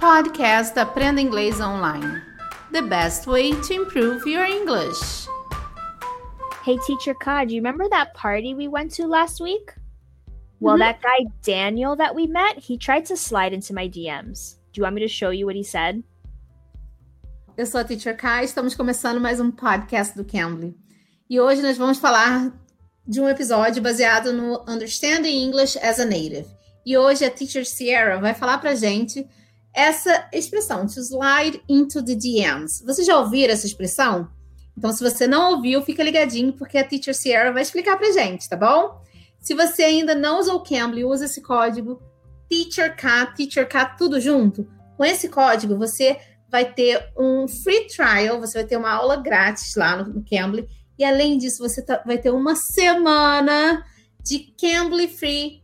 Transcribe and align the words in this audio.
Podcast 0.00 0.78
Aprenda 0.78 1.20
Inglês 1.20 1.60
Online. 1.60 2.22
The 2.72 2.82
best 2.82 3.26
way 3.26 3.52
to 3.52 3.74
improve 3.74 4.26
your 4.26 4.44
English. 4.46 5.26
Hey, 6.64 6.78
Teacher 6.86 7.14
Ka, 7.14 7.44
do 7.44 7.54
you 7.54 7.60
remember 7.62 7.88
that 7.90 8.14
party 8.14 8.54
we 8.54 8.68
went 8.68 8.94
to 8.96 9.06
last 9.06 9.40
week? 9.40 9.72
Well, 10.60 10.76
Mhm. 10.76 10.80
that 10.80 11.02
guy 11.02 11.26
Daniel 11.42 11.96
that 11.96 12.14
we 12.14 12.26
met, 12.26 12.58
he 12.58 12.76
tried 12.78 13.06
to 13.06 13.16
slide 13.16 13.52
into 13.54 13.74
my 13.74 13.88
DMs. 13.88 14.58
Do 14.72 14.80
you 14.80 14.84
want 14.84 14.94
me 14.94 15.00
to 15.02 15.08
show 15.08 15.30
you 15.30 15.46
what 15.46 15.56
he 15.56 15.64
said? 15.64 16.02
Eu 17.56 17.66
sou 17.66 17.80
a 17.80 17.84
Teacher 17.84 18.16
Kai, 18.16 18.44
estamos 18.44 18.74
começando 18.74 19.20
mais 19.20 19.40
um 19.40 19.50
podcast 19.50 20.16
do 20.16 20.24
Cambly. 20.24 20.74
E 21.28 21.38
hoje 21.40 21.60
nós 21.62 21.76
vamos 21.76 21.98
falar 21.98 22.52
de 23.06 23.20
um 23.20 23.28
episódio 23.28 23.82
baseado 23.82 24.32
no 24.32 24.62
Understanding 24.68 25.44
English 25.44 25.78
as 25.78 25.98
a 25.98 26.04
Native. 26.04 26.46
E 26.86 26.96
hoje 26.96 27.24
a 27.24 27.30
Teacher 27.30 27.66
Sierra 27.66 28.18
vai 28.18 28.32
falar 28.34 28.58
pra 28.58 28.74
gente 28.74 29.26
essa 29.74 30.28
expressão, 30.32 30.86
to 30.86 31.00
slide 31.00 31.62
into 31.68 32.04
the 32.04 32.14
DMs. 32.14 32.84
Vocês 32.84 33.06
já 33.06 33.18
ouviram 33.18 33.52
essa 33.52 33.66
expressão? 33.66 34.28
Então, 34.76 34.92
se 34.92 35.02
você 35.02 35.26
não 35.26 35.52
ouviu, 35.54 35.82
fica 35.82 36.02
ligadinho, 36.02 36.52
porque 36.52 36.78
a 36.78 36.84
Teacher 36.84 37.14
Sierra 37.14 37.52
vai 37.52 37.62
explicar 37.62 37.96
pra 37.96 38.12
gente, 38.12 38.48
tá 38.48 38.56
bom? 38.56 39.00
Se 39.40 39.54
você 39.54 39.82
ainda 39.82 40.14
não 40.14 40.38
usou 40.40 40.56
o 40.56 40.62
Cambly, 40.62 41.04
usa 41.04 41.24
esse 41.26 41.40
código 41.40 42.00
TEACHERCAT, 42.48 43.36
TEACHERCAT, 43.36 43.96
tudo 43.96 44.20
junto. 44.20 44.66
Com 44.96 45.04
esse 45.04 45.28
código, 45.28 45.76
você 45.76 46.18
vai 46.50 46.64
ter 46.72 47.12
um 47.16 47.46
free 47.46 47.86
trial, 47.86 48.40
você 48.40 48.58
vai 48.58 48.66
ter 48.66 48.76
uma 48.76 48.90
aula 48.90 49.16
grátis 49.16 49.74
lá 49.76 49.96
no, 49.96 50.14
no 50.14 50.24
Cambly. 50.24 50.66
E 50.98 51.04
além 51.04 51.38
disso, 51.38 51.58
você 51.66 51.80
tá- 51.80 52.02
vai 52.04 52.18
ter 52.18 52.30
uma 52.30 52.56
semana 52.56 53.84
de 54.22 54.52
Cambly 54.60 55.08
Free 55.08 55.62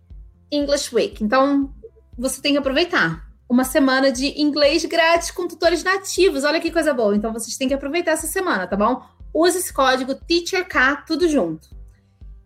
English 0.51 0.95
Week. 0.95 1.23
Então, 1.23 1.75
você 2.17 2.41
tem 2.41 2.53
que 2.53 2.59
aproveitar. 2.59 3.26
Uma 3.49 3.65
semana 3.65 4.11
de 4.11 4.41
inglês 4.41 4.85
grátis 4.85 5.31
com 5.31 5.47
tutores 5.47 5.85
nativos. 5.85 6.45
Olha 6.45 6.61
que 6.61 6.71
coisa 6.71 6.93
boa. 6.93 7.15
Então, 7.15 7.33
vocês 7.33 7.57
têm 7.57 7.69
que 7.69 7.75
aproveitar 7.75 8.13
essa 8.13 8.27
semana, 8.27 8.67
tá 8.67 8.77
bom? 8.77 9.03
Use 9.33 9.59
esse 9.59 9.73
código 9.73 10.15
TEACHERK, 10.15 11.07
tudo 11.07 11.29
junto. 11.29 11.69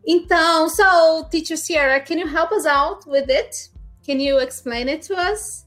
Então, 0.06 0.68
so, 0.68 1.24
Teacher 1.30 1.56
Sierra, 1.56 2.00
can 2.00 2.18
you 2.18 2.26
help 2.26 2.52
us 2.52 2.66
out 2.66 3.08
with 3.08 3.30
it? 3.30 3.70
Can 4.04 4.20
you 4.20 4.40
explain 4.40 4.88
it 4.88 5.06
to 5.06 5.14
us? 5.14 5.66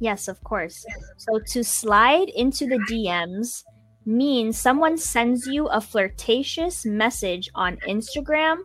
Yes, 0.00 0.28
of 0.28 0.42
course. 0.42 0.84
So 1.16 1.38
to 1.52 1.64
slide 1.64 2.28
into 2.34 2.66
the 2.66 2.78
DMs 2.90 3.64
means 4.06 4.58
someone 4.58 4.96
sends 4.96 5.46
you 5.46 5.66
a 5.68 5.80
flirtatious 5.80 6.86
message 6.86 7.50
on 7.54 7.76
Instagram, 7.88 8.58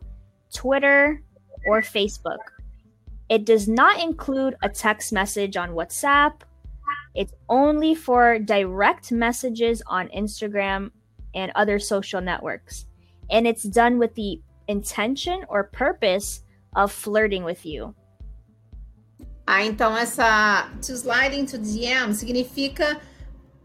Twitter, 0.53 1.21
or 1.67 1.81
Facebook. 1.81 2.37
It 3.29 3.45
does 3.45 3.67
not 3.67 4.01
include 4.01 4.55
a 4.61 4.69
text 4.69 5.13
message 5.13 5.57
on 5.57 5.71
WhatsApp. 5.71 6.41
It's 7.15 7.33
only 7.47 7.95
for 7.95 8.39
direct 8.39 9.11
messages 9.11 9.81
on 9.87 10.09
Instagram 10.09 10.91
and 11.33 11.51
other 11.55 11.79
social 11.79 12.21
networks. 12.21 12.85
And 13.29 13.47
it's 13.47 13.63
done 13.63 13.97
with 13.97 14.13
the 14.15 14.41
intention 14.67 15.45
or 15.47 15.63
purpose 15.65 16.43
of 16.75 16.91
flirting 16.91 17.43
with 17.43 17.65
you. 17.65 17.95
Ah, 19.45 19.63
então 19.65 19.95
essa 19.97 20.69
to 20.81 20.95
slide 20.95 21.33
into 21.33 21.57
DM 21.57 22.13
significa 22.13 22.99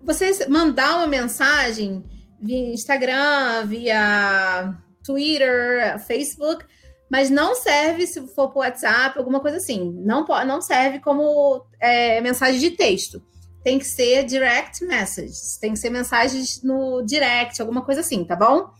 você 0.02 0.48
mandar 0.48 0.96
uma 0.96 1.06
mensagem 1.06 2.04
via 2.40 2.74
Instagram, 2.74 3.66
via 3.66 4.76
Twitter, 5.04 5.98
Facebook, 6.06 6.66
mas 7.10 7.30
não 7.30 7.54
serve 7.54 8.06
se 8.06 8.26
for 8.28 8.50
por 8.50 8.60
WhatsApp, 8.60 9.18
alguma 9.18 9.40
coisa 9.40 9.56
assim. 9.56 9.92
Não, 10.04 10.26
não 10.46 10.60
serve 10.60 11.00
como 11.00 11.64
é, 11.80 12.20
mensagem 12.20 12.60
de 12.60 12.70
texto. 12.72 13.22
Tem 13.64 13.78
que 13.78 13.84
ser 13.84 14.24
direct 14.24 14.84
messages, 14.84 15.56
tem 15.58 15.72
que 15.72 15.78
ser 15.78 15.90
mensagens 15.90 16.62
no 16.62 17.02
direct, 17.02 17.60
alguma 17.60 17.82
coisa 17.82 18.00
assim, 18.00 18.24
tá 18.24 18.36
bom? 18.36 18.70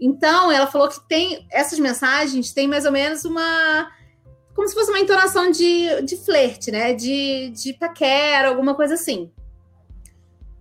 Então, 0.00 0.52
ela 0.52 0.66
falou 0.66 0.88
que 0.88 1.00
tem 1.08 1.46
essas 1.50 1.78
mensagens 1.78 2.52
têm 2.52 2.68
mais 2.68 2.84
ou 2.84 2.92
menos 2.92 3.24
uma 3.24 3.90
como 4.54 4.66
se 4.66 4.74
fosse 4.74 4.90
uma 4.90 4.98
entonação 4.98 5.52
de, 5.52 6.02
de 6.02 6.16
flerte, 6.16 6.72
né? 6.72 6.92
De, 6.92 7.50
de 7.50 7.72
paquera, 7.74 8.48
alguma 8.48 8.74
coisa 8.74 8.94
assim. 8.94 9.30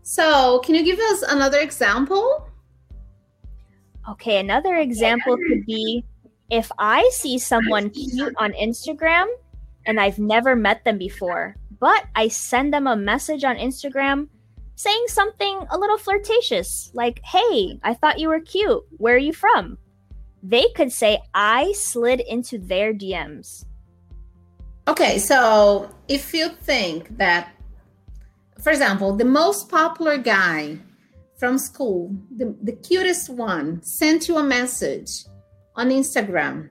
So, 0.04 0.62
can 0.62 0.76
you 0.76 0.86
give 0.86 1.02
us 1.02 1.24
another 1.24 1.64
example? 1.64 2.46
Okay, 4.12 4.40
another 4.40 4.76
example 4.76 5.36
could 5.36 5.66
be 5.66 6.06
if 6.50 6.72
I 6.80 7.10
see 7.12 7.38
someone 7.38 7.90
cute 7.90 8.34
on 8.38 8.54
Instagram 8.54 9.26
and 9.86 10.00
I've 10.00 10.20
never 10.20 10.56
met 10.56 10.84
them 10.84 10.98
before, 10.98 11.56
but 11.80 12.06
I 12.16 12.28
send 12.30 12.74
them 12.74 12.88
a 12.88 12.96
message 12.96 13.44
on 13.44 13.58
Instagram 13.58 14.30
saying 14.76 15.06
something 15.08 15.66
a 15.72 15.78
little 15.78 15.98
flirtatious, 15.98 16.92
like, 16.94 17.20
hey, 17.24 17.80
I 17.84 17.96
thought 17.96 18.20
you 18.20 18.30
were 18.30 18.40
cute. 18.40 18.84
Where 18.98 19.16
are 19.16 19.20
you 19.20 19.34
from? 19.34 19.78
They 20.44 20.68
could 20.76 20.92
say, 20.92 21.20
I 21.34 21.74
slid 21.74 22.22
into 22.22 22.60
their 22.60 22.94
DMs. 22.94 23.66
Okay, 24.88 25.18
so 25.18 25.90
if 26.08 26.34
you 26.34 26.50
think 26.50 27.18
that, 27.18 27.52
for 28.62 28.70
example, 28.70 29.16
the 29.16 29.26
most 29.26 29.68
popular 29.68 30.18
guy 30.18 30.78
from 31.38 31.58
school, 31.58 32.16
the, 32.36 32.56
the 32.64 32.72
cutest 32.72 33.30
one, 33.30 33.82
sent 33.82 34.28
you 34.28 34.38
a 34.38 34.44
message 34.44 35.26
on 35.78 35.90
Instagram. 35.90 36.70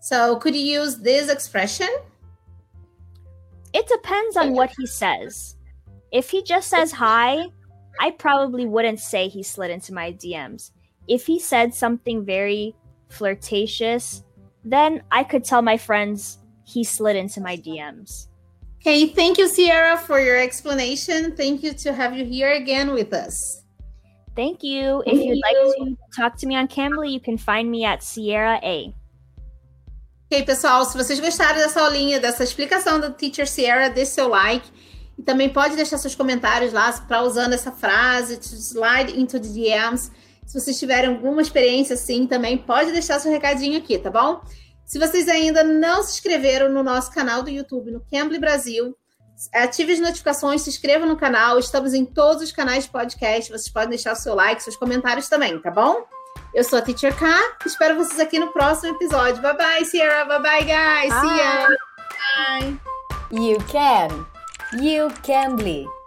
So, 0.00 0.36
could 0.36 0.54
you 0.54 0.80
use 0.80 0.98
this 0.98 1.30
expression? 1.30 1.88
It 3.72 3.88
depends 3.88 4.36
on 4.36 4.52
what 4.52 4.72
he 4.76 4.86
says. 4.86 5.56
If 6.10 6.28
he 6.28 6.42
just 6.42 6.68
says 6.68 6.92
hi, 6.92 7.46
I 8.00 8.10
probably 8.10 8.66
wouldn't 8.66 9.00
say 9.00 9.28
he 9.28 9.42
slid 9.42 9.70
into 9.70 9.94
my 9.94 10.12
DMs. 10.12 10.72
If 11.08 11.24
he 11.26 11.38
said 11.38 11.72
something 11.74 12.24
very 12.24 12.74
flirtatious, 13.08 14.24
then 14.64 15.02
I 15.10 15.24
could 15.24 15.44
tell 15.44 15.62
my 15.62 15.76
friends 15.76 16.38
he 16.64 16.84
slid 16.84 17.16
into 17.16 17.40
my 17.40 17.56
DMs. 17.56 18.28
Okay, 18.80 19.06
thank 19.06 19.38
you, 19.38 19.48
Sierra, 19.48 19.96
for 19.96 20.20
your 20.20 20.38
explanation. 20.38 21.36
Thank 21.36 21.62
you 21.62 21.72
to 21.74 21.92
have 21.92 22.16
you 22.16 22.24
here 22.24 22.52
again 22.52 22.92
with 22.92 23.12
us. 23.12 23.61
Thank 24.34 24.62
you. 24.62 25.02
If 25.06 25.20
you'd 25.20 25.40
like 25.40 25.56
to 25.78 25.96
talk 26.16 26.36
to 26.38 26.46
me 26.46 26.56
on 26.56 26.66
Cambly, 26.66 27.12
you 27.12 27.20
can 27.20 27.36
find 27.36 27.70
me 27.70 27.84
at 27.84 28.02
Sierra 28.02 28.60
A. 28.62 28.94
Ok, 30.26 30.44
pessoal, 30.44 30.84
se 30.86 30.96
vocês 30.96 31.20
gostaram 31.20 31.58
dessa 31.58 31.82
aulinha, 31.82 32.18
dessa 32.18 32.42
explicação 32.42 32.98
da 32.98 33.10
Teacher 33.10 33.46
Sierra, 33.46 33.90
deixe 33.90 34.12
seu 34.12 34.28
like. 34.28 34.66
E 35.18 35.22
também 35.22 35.50
pode 35.50 35.76
deixar 35.76 35.98
seus 35.98 36.14
comentários 36.14 36.72
lá 36.72 36.90
para 37.06 37.22
usando 37.22 37.52
essa 37.52 37.70
frase, 37.70 38.38
to 38.38 38.54
slide 38.54 39.20
into 39.20 39.38
the 39.38 39.48
DMs. 39.48 40.10
Se 40.46 40.58
vocês 40.58 40.78
tiverem 40.78 41.10
alguma 41.10 41.42
experiência 41.42 41.94
assim, 41.94 42.26
também 42.26 42.56
pode 42.56 42.92
deixar 42.92 43.20
seu 43.20 43.30
recadinho 43.30 43.78
aqui, 43.78 43.98
tá 43.98 44.10
bom? 44.10 44.40
Se 44.86 44.98
vocês 44.98 45.28
ainda 45.28 45.62
não 45.62 46.02
se 46.02 46.12
inscreveram 46.12 46.70
no 46.70 46.82
nosso 46.82 47.12
canal 47.12 47.42
do 47.42 47.50
YouTube, 47.50 47.90
no 47.90 48.02
Cambly 48.10 48.38
Brasil, 48.38 48.96
ative 49.52 49.92
as 49.92 50.00
notificações, 50.00 50.62
se 50.62 50.70
inscreva 50.70 51.06
no 51.06 51.16
canal. 51.16 51.58
Estamos 51.58 51.94
em 51.94 52.04
todos 52.04 52.42
os 52.42 52.52
canais 52.52 52.84
de 52.84 52.90
podcast. 52.90 53.50
Vocês 53.50 53.68
podem 53.68 53.90
deixar 53.90 54.12
o 54.12 54.16
seu 54.16 54.34
like, 54.34 54.62
seus 54.62 54.76
comentários 54.76 55.28
também, 55.28 55.58
tá 55.60 55.70
bom? 55.70 56.04
Eu 56.54 56.64
sou 56.64 56.78
a 56.78 56.82
Teacher 56.82 57.16
K. 57.16 57.26
Espero 57.64 57.96
vocês 57.96 58.20
aqui 58.20 58.38
no 58.38 58.52
próximo 58.52 58.94
episódio. 58.94 59.40
Bye 59.40 59.56
bye, 59.56 59.84
Sierra. 59.84 60.24
Bye 60.24 60.42
bye, 60.42 60.64
guys. 60.64 61.14
See 61.14 61.38
ya. 61.38 61.68
Bye. 62.48 62.80
You 63.30 63.58
can. 63.70 64.26
You 64.74 65.10
can 65.22 65.56
be. 65.56 66.01